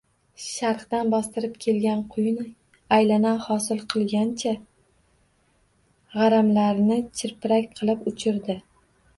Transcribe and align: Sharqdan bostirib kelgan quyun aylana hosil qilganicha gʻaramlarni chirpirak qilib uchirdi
Sharqdan 0.43 1.11
bostirib 1.13 1.57
kelgan 1.65 1.99
quyun 2.15 2.39
aylana 2.97 3.33
hosil 3.43 3.83
qilganicha 3.95 4.55
gʻaramlarni 6.17 6.99
chirpirak 7.21 7.71
qilib 7.79 8.11
uchirdi 8.15 8.59